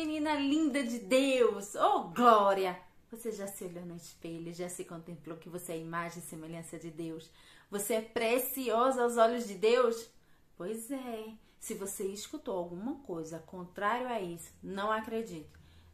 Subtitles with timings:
[0.00, 1.74] menina linda de Deus!
[1.74, 2.80] Oh, glória!
[3.10, 6.78] Você já se olhou no espelho, já se contemplou que você é imagem e semelhança
[6.78, 7.30] de Deus?
[7.70, 10.08] Você é preciosa aos olhos de Deus?
[10.56, 11.34] Pois é.
[11.58, 15.50] Se você escutou alguma coisa contrário a isso, não acredite.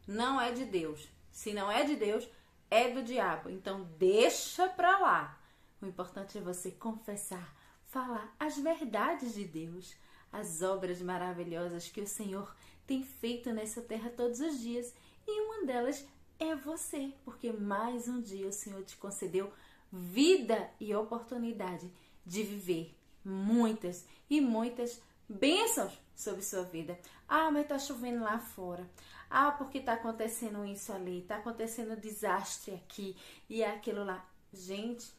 [0.07, 1.09] Não é de Deus.
[1.29, 2.25] Se não é de Deus,
[2.71, 3.49] é do diabo.
[3.49, 5.37] Então deixa pra lá.
[5.81, 7.53] O importante é você confessar,
[7.87, 9.97] falar as verdades de Deus,
[10.31, 12.55] as obras maravilhosas que o Senhor
[12.87, 14.93] tem feito nessa terra todos os dias.
[15.27, 16.07] E uma delas
[16.39, 19.51] é você, porque mais um dia o Senhor te concedeu
[19.91, 21.91] vida e oportunidade
[22.25, 26.97] de viver muitas e muitas bênçãos sobre sua vida.
[27.27, 28.89] Ah, mas tá chovendo lá fora.
[29.29, 33.15] Ah, porque tá acontecendo isso ali, tá acontecendo desastre aqui
[33.49, 34.25] e aquilo lá.
[34.53, 35.11] Gente,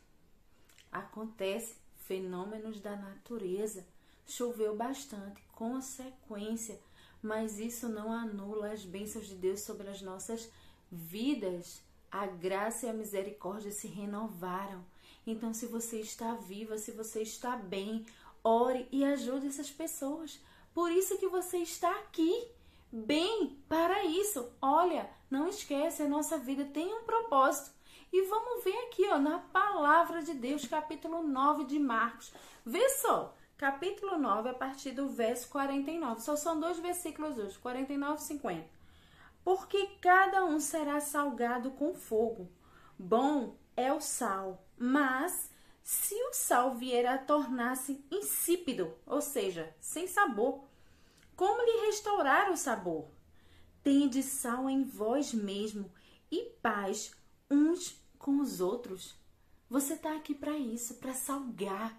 [0.91, 3.87] acontece fenômenos da natureza.
[4.27, 6.79] Choveu bastante, consequência,
[7.23, 10.51] mas isso não anula as bênçãos de Deus sobre as nossas
[10.91, 14.85] vidas a graça e a misericórdia se renovaram.
[15.27, 18.07] Então, se você está viva, se você está bem,
[18.43, 20.41] ore e ajude essas pessoas.
[20.73, 22.49] Por isso que você está aqui,
[22.91, 24.51] bem, para isso.
[24.60, 27.77] Olha, não esquece, a nossa vida tem um propósito.
[28.10, 32.32] E vamos ver aqui, ó, na palavra de Deus, capítulo 9 de Marcos.
[32.65, 36.23] Vê só, capítulo 9, a partir do verso 49.
[36.23, 38.78] Só são dois versículos hoje, 49 e 50
[39.48, 42.51] porque cada um será salgado com fogo.
[42.98, 45.51] Bom é o sal, mas
[45.82, 50.64] se o sal vier a tornar-se insípido, ou seja, sem sabor,
[51.34, 53.09] como lhe restaurar o sabor?
[53.82, 55.90] Tende sal em vós mesmo
[56.30, 57.12] e paz
[57.51, 59.16] uns com os outros.
[59.70, 61.98] Você está aqui para isso, para salgar,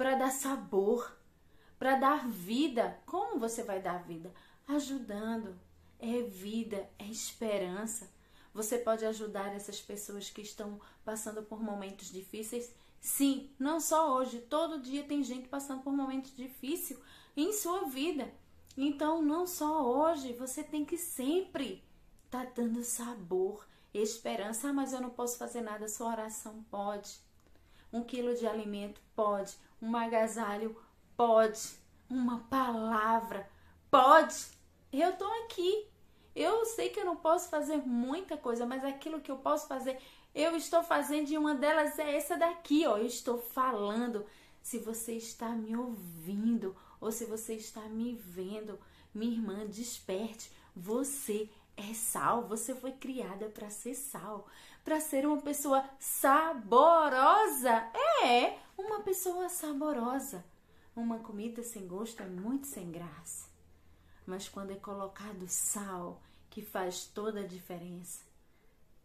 [0.00, 1.14] para dar sabor,
[1.78, 2.98] para dar vida.
[3.04, 4.32] Como você vai dar vida?
[4.66, 5.60] Ajudando,
[5.98, 8.10] é vida, é esperança.
[8.54, 12.74] Você pode ajudar essas pessoas que estão passando por momentos difíceis?
[12.98, 16.98] Sim, não só hoje, todo dia tem gente passando por momentos difíceis
[17.36, 18.32] em sua vida.
[18.78, 21.84] Então, não só hoje, você tem que sempre
[22.24, 24.70] estar tá dando sabor, esperança.
[24.70, 27.20] Ah, mas eu não posso fazer nada, sua oração pode.
[27.92, 29.56] Um quilo de alimento pode.
[29.80, 30.76] Um agasalho
[31.16, 31.70] pode.
[32.08, 33.48] Uma palavra
[33.90, 34.46] pode.
[34.92, 35.90] Eu tô aqui
[36.34, 39.98] eu sei que eu não posso fazer muita coisa, mas aquilo que eu posso fazer,
[40.34, 42.96] eu estou fazendo e uma delas é essa daqui, ó.
[42.96, 44.24] Eu estou falando.
[44.62, 48.78] Se você está me ouvindo ou se você está me vendo,
[49.12, 50.50] minha irmã, desperte.
[50.76, 54.46] Você é sal, você foi criada para ser sal,
[54.84, 57.90] para ser uma pessoa saborosa.
[58.24, 60.44] É, uma pessoa saborosa.
[60.94, 63.50] Uma comida sem gosto é muito sem graça
[64.30, 68.22] mas quando é colocado sal, que faz toda a diferença.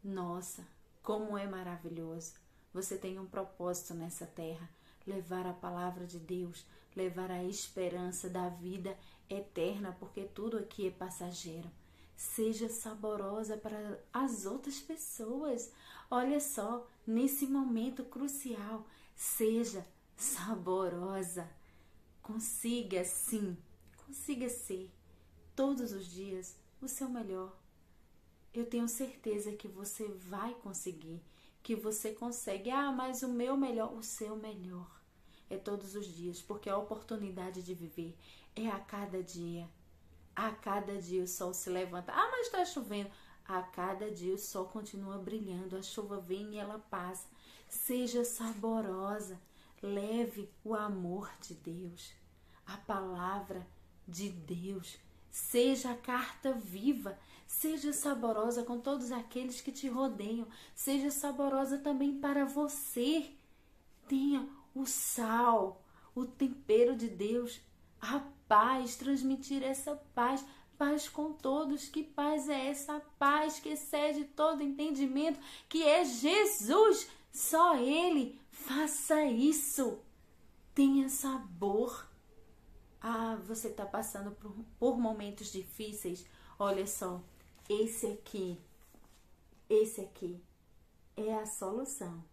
[0.03, 0.65] Nossa,
[1.01, 2.33] como é maravilhoso!
[2.71, 4.69] Você tem um propósito nessa terra:
[5.05, 6.63] levar a palavra de Deus,
[6.95, 8.95] levar a esperança da vida
[9.27, 11.69] eterna, porque tudo aqui é passageiro.
[12.15, 15.71] Seja saborosa para as outras pessoas.
[16.09, 21.49] Olha só, nesse momento crucial, seja saborosa.
[22.21, 23.57] Consiga sim,
[24.05, 24.91] consiga ser
[25.55, 27.55] todos os dias o seu melhor.
[28.53, 31.21] Eu tenho certeza que você vai conseguir,
[31.61, 32.69] que você consegue.
[32.69, 34.89] Ah, mas o meu melhor, o seu melhor.
[35.49, 38.17] É todos os dias, porque a oportunidade de viver
[38.55, 39.69] é a cada dia.
[40.35, 42.11] A cada dia o sol se levanta.
[42.11, 43.09] Ah, mas está chovendo.
[43.47, 47.27] A cada dia o sol continua brilhando, a chuva vem e ela passa.
[47.69, 49.39] Seja saborosa,
[49.81, 52.11] leve o amor de Deus,
[52.65, 53.65] a palavra
[54.07, 54.97] de Deus
[55.35, 62.21] Seja a carta viva, seja saborosa com todos aqueles que te rodeiam, seja saborosa também
[62.21, 63.31] para você.
[64.07, 65.83] Tenha o sal,
[66.15, 67.59] o tempero de Deus,
[67.99, 70.45] a paz, transmitir essa paz,
[70.77, 71.87] paz com todos.
[71.87, 77.09] Que paz é essa paz que excede todo entendimento, que é Jesus?
[77.31, 78.39] Só Ele.
[78.51, 79.99] Faça isso.
[80.73, 82.05] Tenha sabor
[83.07, 86.25] ah, você está passando por, por momentos difíceis.
[86.57, 87.21] Olha só,
[87.69, 88.59] esse aqui,
[89.69, 90.41] esse aqui
[91.15, 92.23] é a solução.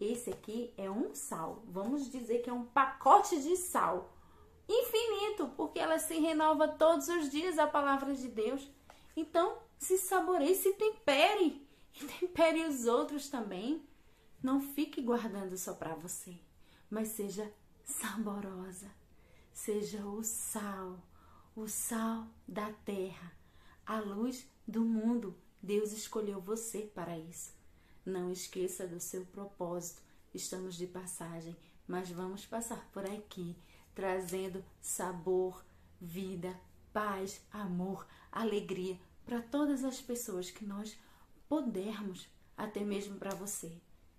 [0.00, 1.62] Esse aqui é um sal.
[1.66, 4.10] Vamos dizer que é um pacote de sal
[4.72, 8.68] infinito, porque ela se renova todos os dias a palavra de Deus.
[9.16, 13.86] Então, se saboreie, se tempere e tempere os outros também.
[14.42, 16.34] Não fique guardando só para você,
[16.90, 17.52] mas seja
[17.84, 18.90] saborosa
[19.52, 20.98] seja o sal,
[21.54, 23.32] o sal da terra,
[23.86, 25.36] a luz do mundo.
[25.62, 27.52] Deus escolheu você para isso.
[28.04, 30.02] Não esqueça do seu propósito.
[30.34, 33.54] Estamos de passagem, mas vamos passar por aqui,
[33.94, 35.64] trazendo sabor,
[36.00, 36.58] vida,
[36.92, 40.96] paz, amor, alegria para todas as pessoas que nós
[41.48, 43.72] pudermos, até mesmo para você.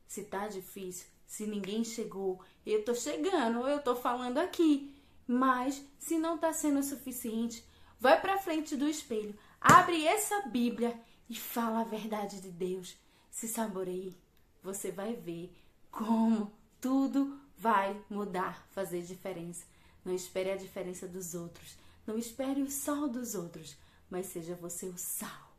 [0.07, 4.95] Se tá difícil, se ninguém chegou, eu tô chegando, eu tô falando aqui.
[5.25, 7.65] Mas se não tá sendo o suficiente,
[7.99, 10.99] vai para frente do espelho, abre essa Bíblia
[11.29, 12.97] e fala a verdade de Deus.
[13.31, 14.15] Se saboreie,
[14.61, 15.51] você vai ver
[15.89, 19.65] como tudo vai mudar, fazer diferença.
[20.03, 21.77] Não espere a diferença dos outros.
[22.05, 23.77] Não espere o sal dos outros,
[24.09, 25.55] mas seja você o sal,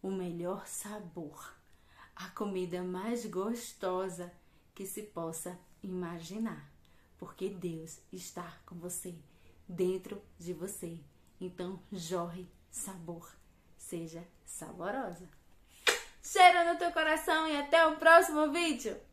[0.00, 1.52] o melhor sabor,
[2.14, 4.32] a comida mais gostosa
[4.74, 6.70] que se possa imaginar,
[7.18, 9.14] porque Deus está com você,
[9.68, 10.98] dentro de você.
[11.40, 13.28] Então, jorre sabor,
[13.76, 15.28] seja saborosa.
[16.22, 19.09] Cheiro no teu coração e até o próximo vídeo!